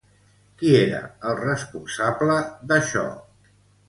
Qui 0.59 0.69
era 0.77 1.01
el 1.31 1.37
responsable 1.39 2.39
d'això? 2.73 3.05